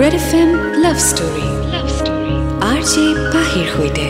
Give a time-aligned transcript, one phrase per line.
[0.00, 0.50] Red F M
[0.82, 1.46] love story
[2.70, 4.06] R J পাহিৰ সৈতে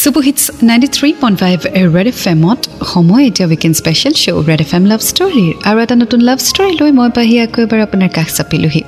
[0.00, 1.58] super hits ninety three point five
[1.96, 2.60] red F এমত
[2.92, 6.72] সময় এতিয়া weekend special show' red F M love ষ্টৰীৰ আৰু এটা নতুন লাভ ষ্টৰী
[6.80, 8.82] লৈ মই পাহি আকৌ এবাৰ আপোনাৰ কাষ চাপিলোহি।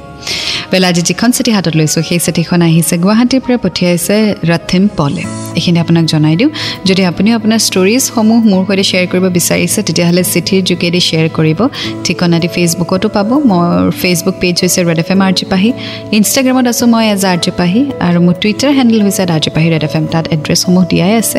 [0.70, 4.16] বোলে আজি যিখন চিঠি হাতত লৈছোঁ। সেই চিঠিখন আহিছে গুৱাহাটীৰ পৰা পঠিয়াইছে
[4.50, 5.24] ৰথিম পলে।
[5.58, 6.50] এইখিনি আপোনাক জনাই দিওঁ।
[6.88, 11.60] যদি আপুনি আপোনাৰ ষ্টৰিজসমূহ মোৰ সৈতে শ্বেয়াৰ কৰিব বিচাৰিছে তেতিয়াহ'লে চিঠিৰ যোগেদি শ্বেয়াৰ কৰিব।
[12.04, 13.66] ঠিকনাটি ফেচবুকতো পাব। মোৰ
[14.00, 15.70] ফেচবুক পেজ হৈছে red F M R J Pahi
[16.18, 19.68] ইনষ্টাগ্ৰামত আছোঁ মই এজ আৰ জি পাহি আৰু মোৰ টুইটাৰ হেণ্ডেল হৈছে R J Pahi
[19.74, 21.38] red F M তাত এড্ৰেছসমূহ দিয়াই আছে।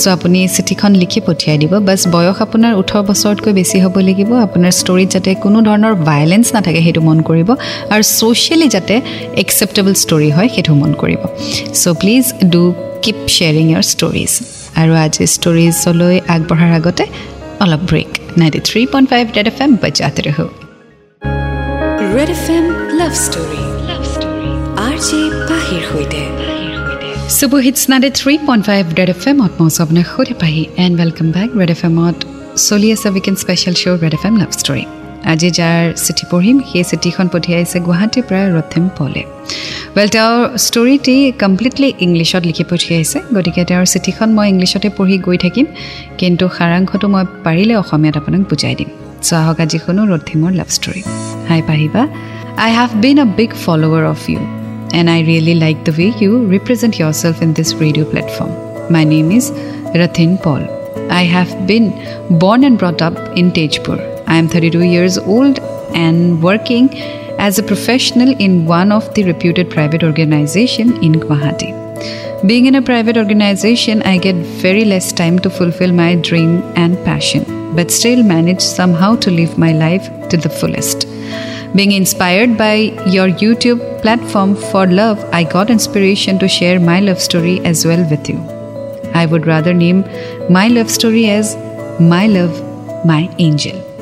[0.00, 4.72] চ' আপুনি চিঠিখন লিখি পঠিয়াই দিব। বাছ বয়স আপোনাৰ ওঠৰ বছৰতকৈ বেছি হ'ব লাগিব। আপোনাৰ
[4.80, 7.48] ষ্টৰিত যাতে কোনো ধৰণৰ ভাইলেঞ্চ নাথাকে সেইটো মন কৰিব।
[7.94, 8.94] আৰু ছ'চিয়েলি যাতে
[9.42, 11.22] একচেপ্টেবল ষ্টৰি হয় সেইটো মন কৰিব।
[11.80, 12.24] So' please
[12.54, 12.62] do
[13.04, 14.32] keep sharing your stories
[14.80, 17.04] আৰু আজি ষ্টৰিজলৈ আগবঢ়াৰ আগতে
[17.64, 18.10] অলপ break
[18.40, 20.46] ninety three point five red F M বজাতে ৰহো।
[22.16, 22.66] Red F M
[23.00, 24.50] love story love story
[24.86, 26.20] R J পাহিৰ সৈতে।
[27.66, 30.62] Hits ninety three point five red F এমত মই আপোনাক সুধি Pahi.
[30.84, 32.16] And welcome back red F এমত
[32.68, 34.84] চলি আছে weekend special show' red F M love story
[35.32, 39.22] আজি যাৰ চিঠি পঢ়িম সেই চিঠিখন পঠিয়াইছে গুৱাহাটীৰ পৰা ৰথিম পলে।
[39.96, 40.36] ৱেল তেওঁৰ
[40.66, 45.66] ষ্টৰিটি কমপ্লিটলি ইংলিছত লিখি পঠিয়াইছে গতিকে তেওঁৰ চিঠিখন মই ইংলিছতে পঢ়ি গৈ থাকিম
[46.20, 48.90] কিন্তু সাৰাংশটো মই পাৰিলে অসমীয়াত আপোনাক বুজাই দিম।
[49.26, 51.02] চ' আহক আজি শুনো ৰথিমৰ লাভ ষ্টৰি
[51.50, 52.02] হাই পাহিবা
[52.64, 54.40] I have been a big follower of you
[54.98, 58.50] and I really like the way you represent your self in this radio' platform
[58.94, 59.44] my name is
[60.02, 60.62] Rathin Paul
[61.10, 61.86] I have been
[62.42, 64.13] born and brought up in Tejpur.
[64.26, 65.58] I am 32 years old
[65.94, 66.88] and working
[67.38, 71.72] as a professional in one of the reputed private organization in Guwahati.
[72.46, 76.96] Being in a private organization, I get very less time to fulfill my dream and
[77.04, 81.06] passion, but still manage somehow to live my life to the fullest.
[81.74, 82.74] Being inspired by
[83.06, 88.08] your YouTube platform for love, I got inspiration to share my love story as well
[88.10, 88.38] with you.
[89.14, 90.04] I would rather name
[90.50, 91.56] my love story as
[91.98, 92.54] My Love,
[93.04, 93.93] My Angel.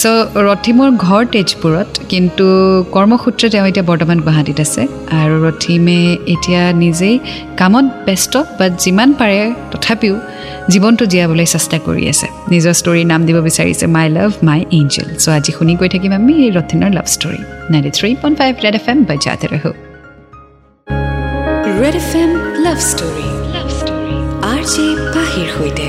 [0.00, 0.06] So'
[0.48, 2.46] ৰথিমৰ ঘৰ তেজপুৰত কিন্তু
[2.94, 4.82] কৰ্মসূত্ৰে তেওঁ এতিয়া বৰ্তমান গুৱাহাটীত আছে।
[5.20, 6.00] আৰু ৰথিমে
[6.34, 7.16] এতিয়া নিজেই
[7.60, 9.38] কামত ব্যস্ত বাট যিমান পাৰে
[9.72, 10.14] তথাপিও
[10.72, 15.28] জীৱনটো জীয়াবলৈ চেষ্টা কৰি আছে। নিজৰ ষ্টৰীৰ নাম দিব বিচাৰিছে মাই লাভ মাই এঞ্জেল চ'
[15.36, 17.40] আজি শুনি গৈ থাকিম আমি ৰথিনৰ love story
[17.72, 19.70] ninety three point five red F M বজাতে ৰহো
[21.80, 22.30] red F M
[22.64, 24.16] love story love story
[24.52, 25.88] R J পাহিৰ সৈতে।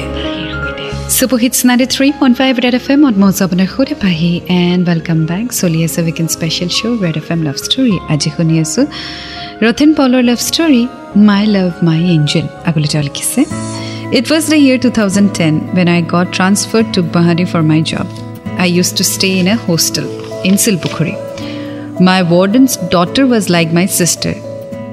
[1.17, 4.31] Super hits ninety three point five red F এমত মই আপোনাৰ সুধে পাহি
[4.61, 8.55] এণ্ড ৱেলকাম বেক চলি আছে weekend special show' red F M love story আজি শুনি
[8.65, 8.85] আছোঁ
[9.65, 10.83] Rathin পলৰ love story
[11.29, 13.41] my love my angel আগলৈ তেওঁ লিখিছে
[14.19, 17.81] it was the year two thousand ten when I got transferred to Guwahati for my
[17.91, 18.07] job
[18.63, 20.07] I used to stay in a hostel
[20.49, 21.15] in Silpukhuri
[22.09, 24.37] my warden's daughter was like my sister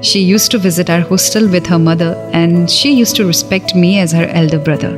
[0.00, 3.98] She used to visit our hostel with her mother and she used to respect me
[3.98, 4.92] as her elder brother.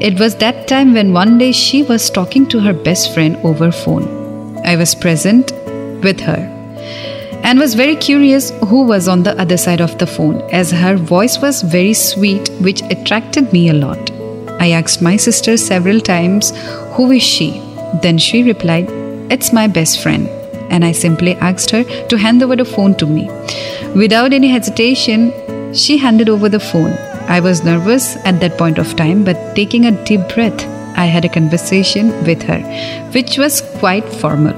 [0.00, 3.70] It was that time when one day she was talking to her best friend over
[3.70, 4.58] phone.
[4.64, 5.52] I was present
[6.02, 6.50] with her
[7.44, 10.96] and was very curious who was on the other side of the phone as her
[10.96, 14.10] voice was very sweet which attracted me a lot.
[14.58, 16.52] I asked my sister several times
[16.94, 17.62] who is she?
[18.02, 18.88] Then she replied,
[19.30, 20.28] "It's my best friend."
[20.70, 23.30] And I simply asked her to hand over the phone to me.
[23.94, 25.32] Without any hesitation,
[25.72, 26.94] she handed over the phone.
[27.28, 31.24] I was nervous at that point of time, but taking a deep breath, I had
[31.24, 32.60] a conversation with her,
[33.12, 34.54] which was quite formal.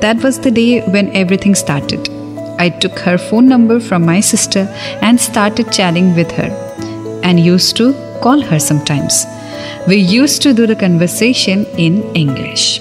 [0.00, 2.08] That was the day when everything started.
[2.58, 4.68] I took her phone number from my sister
[5.00, 6.50] and started chatting with her
[7.22, 9.24] and used to call her sometimes.
[9.86, 12.80] We used to do the conversation in English.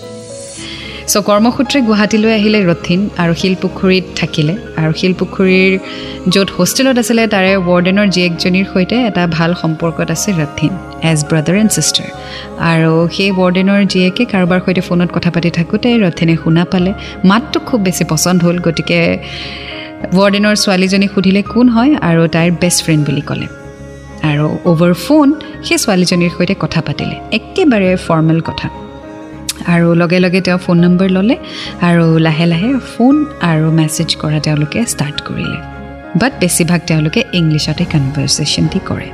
[1.11, 5.73] So' কৰ্মসূত্ৰে গুৱাহাটীলৈ আহিলে ৰথিন আৰু শিলপুখুৰীত থাকিলে। আৰু শিলপুখুৰীৰ
[6.33, 10.72] য'ত হোষ্টেলত আছিলে তাৰে ৱাৰ্ডেনৰ জীয়েকজনীৰ সৈতে এটা ভাল সম্পৰ্কত আছে Rathin
[11.11, 12.09] as brother and sister
[12.72, 16.91] আৰু সেই ৱাৰ্ডেনৰ জীয়েকে কাৰোবাৰ সৈতে ফোনত কথা পাতি থাকোঁতে ৰথিনে শুনা পালে।
[17.29, 18.99] মাতটো খুব বেছি পচন্দ হ'ল গতিকে
[20.17, 21.91] ৱাৰ্ডেনৰ ছোৱালীজনীক সুধিলে কোন হয়?
[22.09, 23.47] আৰু তাইৰ বেষ্ট ফ্ৰেণ্ড বুলি ক'লে।
[24.29, 25.28] আৰু অ'ভাৰ ফোন
[25.67, 28.67] সেই ছোৱালীজনীৰ সৈতে কথা পাতিলে। একেবাৰে ফৰ্মেল কথা।
[29.73, 31.35] আৰু লগে লগে তেওঁ ফোন নম্বৰ ল'লে
[31.90, 33.16] আৰু লাহে লাহে ফোন
[33.52, 35.59] আৰু মেছেজ কৰা তেওঁলোকে ষ্টাৰ্ট কৰিলে।
[36.22, 39.09] বাট বেছিভাগ তেওঁলোকে ইংলিছতে কনভাৰ্চেশ্যনটি কৰে।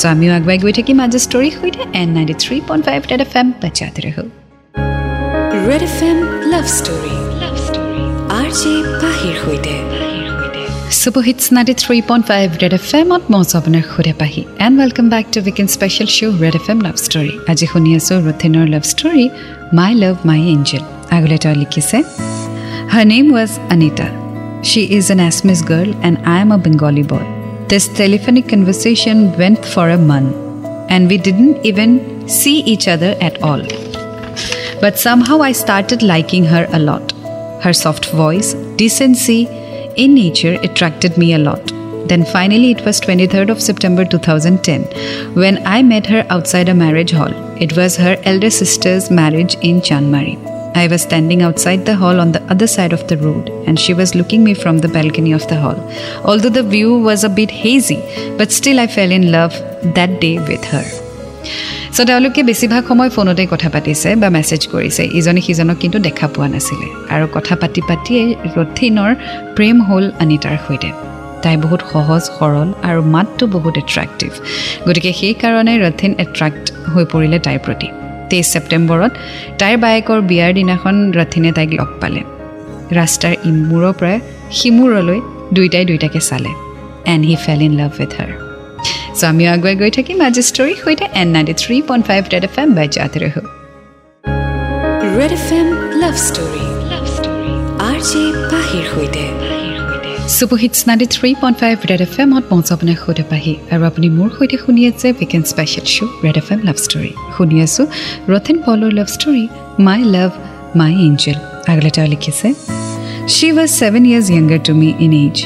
[0.00, 3.32] চ' আমিও আগুৱাই গৈ থাকিম আজি ষ্টৰীৰ সৈতে। N ninety three point five red F
[3.40, 4.24] M বাচ্চাতে ৰহো।
[5.68, 6.18] Red F M
[6.52, 8.02] love story love story
[8.38, 9.74] R J পাহিৰ সৈতে।
[11.01, 14.75] Super hits ninety three point five red F এমত মই আছোঁ আপোনাৰ সুধে Pahi and
[14.81, 18.65] welcome back to weekend special show' red F M love story আজি শুনি আছোঁ ৰথিনৰ
[18.73, 19.25] love story
[19.79, 20.83] my love my Angel
[21.15, 21.97] আগলৈ তেওঁ লিখিছে
[22.93, 24.09] her name was Anita
[24.61, 27.23] She is an Assamese girl and I am a Bengali boy.
[27.69, 30.35] This telephonic conversation went for a month
[30.89, 33.63] and we didn't even see each other at all.
[34.81, 37.13] But somehow I started liking her a lot.
[37.61, 39.47] Her soft voice, decency
[39.96, 41.72] in nature attracted me a lot.
[42.08, 47.12] Then finally, it was 23rd of September 2010 when I met her outside a marriage
[47.12, 47.32] hall.
[47.60, 50.36] It was her elder sister's marriage in Chanmari.
[50.76, 53.94] I was standing outside the hall on the other side of the road, and she
[53.94, 55.78] was looking me from the balcony of the hall.
[56.24, 58.02] Although the view was a bit hazy,
[58.36, 59.52] but still I fell in love
[59.94, 60.84] that day with her.
[61.96, 66.48] So' তেওঁলোকে বেছিভাগ সময় ফোনতে কথা পাতিছে বা message কৰিছে। ইজনে সিজনক কিন্তু দেখা পোৱা
[66.54, 68.22] নাছিলে। আৰু কথা পাতি পাতিয়ে
[68.56, 69.10] ৰথিনৰ
[69.56, 70.90] প্ৰেম হ'ল অনিতাৰ সৈতে।
[71.42, 74.30] তাই বহুত সহজ সৰল আৰু মাতটো বহুত এট্ৰেক্টিভ
[74.86, 77.88] গতিকে সেইকাৰণে ৰথিন এট্ৰেক্ট হৈ পৰিলে তাইৰ প্ৰতি।
[78.30, 79.12] তেইছ ছেপ্টেম্বৰত
[79.60, 82.20] তাইৰ বায়েকৰ বিয়াৰ দিনাখন ৰথিনে তাইক লগ পালে।
[82.98, 84.16] ৰাস্তাৰ ইমূৰৰ পৰা
[84.58, 85.18] সিমূৰলৈ
[85.54, 86.52] দুয়োটাই দুয়োটাকে চালে।
[87.12, 88.30] And he fell in love with her
[89.18, 92.56] so' আমিও আগুৱাই গৈ থাকিম আজি ষ্টৰীৰ সৈতে N ninety three point five red F
[92.62, 93.34] M বাই জাতে ৰহ
[95.18, 95.68] red F M
[96.02, 97.52] love story love story
[97.88, 98.22] R J
[98.52, 99.24] পাহিৰ সৈতে।
[100.36, 104.28] Super hits ninety three point five red F এমত মঞ্চ আপোনাৰ সৈতে পাহি। আৰু আপুনি মোৰ
[104.36, 107.84] সৈতে শুনি আছে weekend special show' red F M love story শুনি আছোঁ
[108.32, 109.44] ৰথেন পলৰ love story
[109.86, 110.30] my love
[110.80, 111.38] my Angel
[111.70, 112.48] আগলৈ তেওঁ লিখিছে
[113.34, 115.36] she was seven years younger to me in age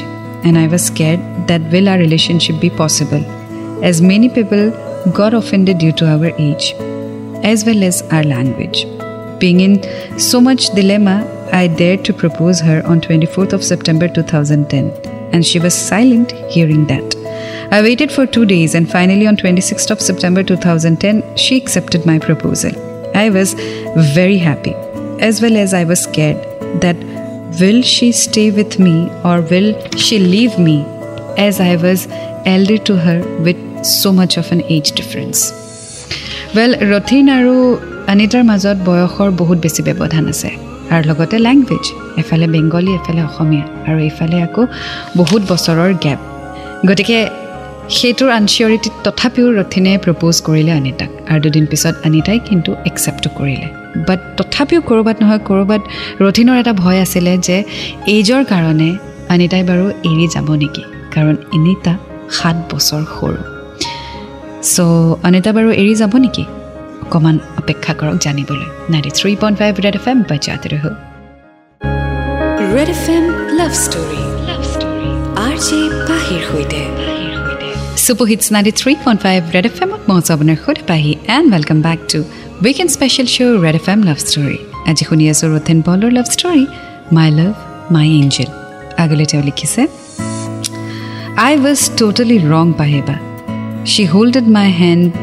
[0.47, 3.21] and I was scared that will our relationship be possible
[3.81, 4.71] as many people
[5.13, 6.73] got offended due to our age
[7.43, 8.85] as well as our language.
[9.39, 14.91] Being in so much dilemma, I dared to propose her on 24th of September 2010
[15.33, 17.15] and she was silent hearing that.
[17.71, 22.19] I waited for 2 days and finally on 26th of September 2010 she accepted my
[22.19, 22.71] proposal.
[23.15, 23.53] I was
[24.17, 24.73] very happy
[25.19, 26.37] as well as I was scared
[26.81, 26.97] that
[27.59, 30.83] will she stay with me or will she leave me
[31.37, 32.07] as I was
[32.45, 35.39] elder to her with so much of an age difference.
[36.55, 37.53] Well Rathin আৰু
[38.11, 40.49] অনিতাৰ মাজত বয়সৰ বহুত বেছি ব্যৱধান আছে।
[40.93, 41.85] আৰু লগতে লেংগুৱেজ
[42.21, 44.63] এফালে বেংগলী এফালে অসমীয়া আৰু এইফালে আকৌ
[45.19, 46.19] বহুত বছৰৰ গেপ
[46.89, 47.19] গতিকে
[47.97, 53.67] সেইটোৰ আনচিয়ৰিটিত তথাপিও ৰথিনে প্ৰপ'জ কৰিলে অনিতাক আৰু দুদিন পিছত অনিতাই কিন্তু একচেপ্টো কৰিলে।
[54.07, 55.81] বাট তথাপিও ক'ৰবাত নহয় ক'ৰবাত
[56.25, 57.57] ৰথিনৰ এটা ভয় আছিলে যে
[58.15, 58.89] এইজৰ কাৰণে
[59.33, 60.83] অনিতাই বাৰু এৰি যাব নেকি?
[61.13, 61.93] কাৰণ অনিতা
[62.37, 63.58] সাত বছৰ সৰু।
[64.59, 64.79] চ'
[65.27, 66.43] অনিতা বাৰু এৰি যাব নেকি?
[67.03, 70.83] অকণমান অপেক্ষা কৰক জানিবলৈ। Ninety three point five red F M বাজাতে ৰহ
[72.75, 73.25] red F M
[73.59, 75.09] love story love story
[75.45, 75.79] R J
[76.09, 76.81] পাহিৰ সৈতে।
[78.05, 81.79] Super hits ninety three point five red F এমত মই আছোঁ আপোনাৰ সৈতে Pahi and welcome
[81.87, 82.19] back to
[82.65, 84.57] weekend special show' red F M love story
[84.89, 86.63] আজি শুনি আছোঁ ৰথেন পলৰ love story
[87.17, 87.53] my love
[87.95, 88.49] my Angel
[89.03, 89.81] আগলৈ তেওঁ লিখিছে
[91.45, 93.15] আই ৱাজ ট'টেলি ৰং পাহিবা।
[93.85, 95.13] She holded my hand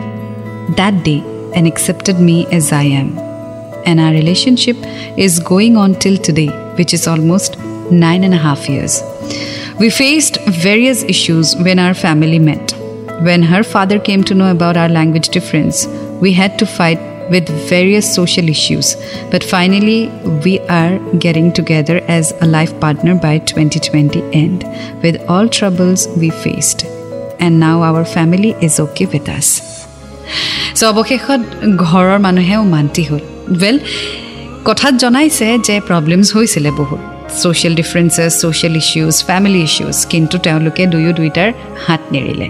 [0.76, 1.22] that day
[1.54, 3.18] and accepted me as I am.
[3.84, 4.76] And our relationship
[5.16, 7.58] is going on till today, which is almost
[7.90, 9.02] nine and a half years.
[9.78, 12.72] We faced various issues when our family met.
[13.22, 15.86] When her father came to know about our language difference,
[16.20, 16.98] we had to fight
[17.30, 18.96] with various social issues.
[19.30, 20.08] But finally,
[20.44, 24.64] we are getting together as a life partner by 2020 end
[25.02, 26.95] with all troubles we faced.
[27.44, 29.48] And now our family is okay with us.
[30.78, 31.40] চ' অৱশেষত
[31.84, 33.22] ঘৰৰ মানুহেও মান্তি হ'ল।
[33.62, 33.76] Well
[34.68, 37.00] কথাত জনাইছে যে problems হৈছিলে বহুত।
[37.40, 41.50] Social differences social issues family issues কিন্তু তেওঁলোকে দুয়ো দুয়োটাৰ
[41.86, 42.48] হাত নেৰিলে।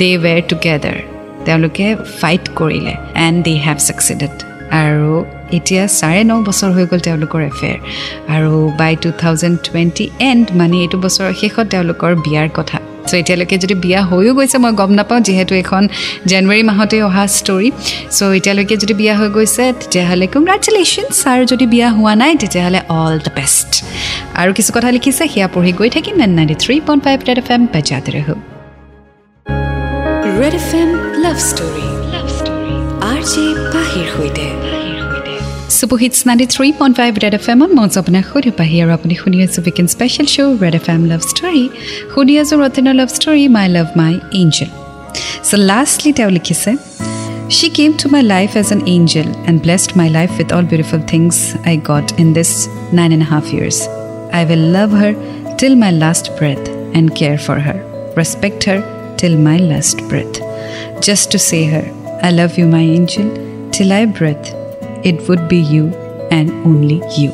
[0.00, 0.98] দে ৱেৰ টুগেডাৰ
[1.46, 1.86] তেওঁলোকে
[2.20, 2.94] ফাইট কৰিলে।
[3.26, 4.34] এণ্ড দে হেভ ছাকচিডেড
[4.82, 5.12] আৰু
[5.56, 7.78] এতিয়া চাৰে ন বছৰ হৈ গ'ল তেওঁলোকৰ এফেয়াৰ
[8.34, 12.78] আৰু by two thousand twenty and মানে এইটো বছৰৰ শেষত তেওঁলোকৰ বিয়াৰ কথা।
[13.08, 15.82] চ' এতিয়ালৈকে যদি বিয়া হৈও গৈছে মই গম নাপাওঁ যিহেতু এইখন
[16.30, 17.68] জানুৱাৰী মাহতে অহা ষ্টৰী
[18.16, 23.14] চ' এতিয়ালৈকে যদি বিয়া হৈ গৈছে তেতিয়াহ'লে কংগ্ৰেচুলেশ্যনছ আৰু যদি বিয়া হোৱা নাই তেতিয়াহ'লে অল
[23.26, 23.70] দ্য বেষ্ট
[24.40, 27.48] আৰু কিছু কথা লিখিছে সেয়া পঢ়ি গৈ থাকিম nine ninety three point five red F
[27.54, 28.28] M বাজাতে ৰহ।
[30.40, 30.90] Red F M
[31.24, 32.74] love story love story
[33.10, 33.44] R J
[33.74, 34.61] পাহিৰ সৈতে।
[35.81, 39.37] super hits ninety three point five red F এমত মঞ্চ আপোনাক সৈতে পাহি আৰু আপুনি শুনি
[39.45, 41.63] আছোঁ weekend special show' red F M love story
[42.13, 44.69] শুনি আছোঁ ৰতিনৰ love story my love my angel
[45.47, 46.71] so' lastly তেওঁ লিখিছে
[47.49, 51.01] she came to my life as an angel and blessed my life with all beautiful
[51.13, 51.33] things
[51.69, 52.51] I got in this
[52.99, 53.79] nine and half years
[54.37, 55.13] I will love her
[55.59, 56.61] till my last breath
[56.97, 57.79] and care for her
[58.19, 58.79] respect her
[59.19, 60.31] till my last breath
[61.05, 61.85] just to say her
[62.25, 63.27] I love you my Angel
[63.73, 64.43] টিল আই breath
[65.03, 65.87] it would be you
[66.31, 67.33] and only you.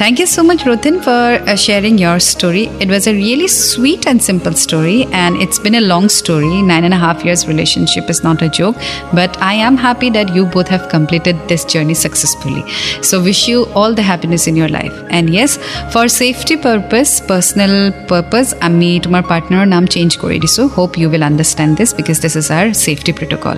[0.00, 2.64] Thank you so much, Rutin, for uh, sharing your story.
[2.80, 6.62] It was a really sweet and simple story, and it's been a long story.
[6.62, 8.76] Nine and a half years relationship is not a joke,
[9.12, 12.64] but I am happy that you both have completed this journey successfully.
[13.02, 14.94] So, wish you all the happiness in your life.
[15.10, 15.58] And yes,
[15.92, 21.24] for safety purpose, personal purpose, আমি তোমাৰ পাৰ্টনাৰৰ নাম change কৰি দিছোঁ hope you will
[21.30, 23.56] understand this because this is our safety protocol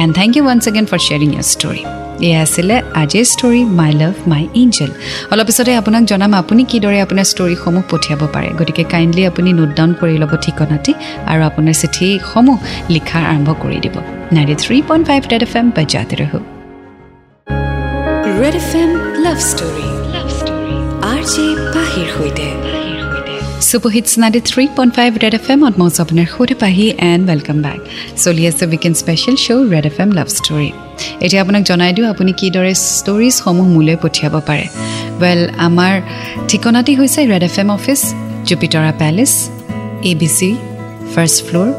[0.00, 1.82] and thank you once again for sharing your story
[2.27, 4.91] এয়া আছিলে আজিৰ story my love my Angel
[5.31, 9.91] অলপ পিছতে আপোনাক জনাম আপুনি কিদৰে আপোনাৰ ষ্টৰীসমূহ পঠিয়াব পাৰে। গতিকে কাইণ্ডলি আপুনি নোট ডাউন
[10.01, 10.91] কৰি ল'ব ঠিকনাটি
[11.31, 12.57] আৰু আপোনাৰ চিঠিসমূহ
[12.95, 13.95] লিখা আৰম্ভ কৰি দিব।
[14.35, 16.39] Ninety three point five red F M বাজাতে ৰহো
[18.41, 18.91] red F M
[19.25, 20.75] love story love story
[21.11, 21.45] R J
[21.75, 22.47] পাহিৰ সৈতে
[23.55, 27.79] super hits ninety three point five red F এমত মই আপোনাৰ সৈতে পাহি এণ্ড ৱেলকাম বেক
[28.23, 30.69] চলি আছে weekend special show' red F M love story
[31.25, 34.65] এতিয়া আপোনাক জনাই দিওঁ আপুনি কিদৰে ষ্টৰিজসমূহ মোলৈ পঠিয়াব পাৰে।
[35.21, 35.93] ৱেল আমাৰ
[36.49, 38.01] ঠিকনাটি হৈছে red F M office
[38.47, 39.33] Jupitara palace
[40.09, 40.49] A B C
[41.13, 41.69] first floor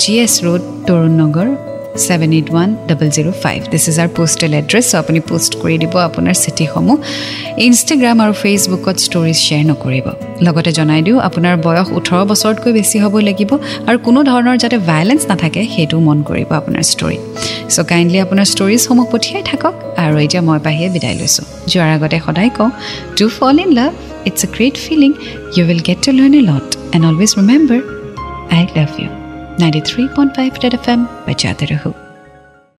[0.00, 1.48] G S road Tarun Nagar
[1.96, 5.94] seven eight one double zero' five this is our postal address আপুনি পোষ্ট কৰি দিব
[6.08, 6.96] আপোনাৰ চিঠিসমূহ
[7.66, 10.06] ইনষ্টাগ্ৰাম আৰু ফেচবুকত ষ্টৰিজ শ্বেয়াৰ নকৰিব
[10.46, 13.50] লগতে জনাই দিওঁ আপোনাৰ বয়স ওঠৰ বছৰতকৈ বেছি হ'ব লাগিব
[13.88, 17.18] আৰু কোনো ধৰণৰ যাতে ভায়লেঞ্চ নাথাকে সেইটোও মন কৰিব আপোনাৰ ষ্টৰি
[17.74, 22.50] চ' কাইণ্ডলি আপোনাৰ ষ্টৰিজসমূহ পঠিয়াই থাকক আৰু এতিয়া মই বাহিৰে বিদায় লৈছোঁ যোৱাৰ আগতে সদায়
[22.58, 22.70] কওঁ
[23.18, 23.92] to fall in love
[24.28, 25.10] it's a great feeling
[25.54, 27.80] you will get to learn a lot and always remember
[28.56, 29.19] I love you
[29.58, 32.09] ninety three point five red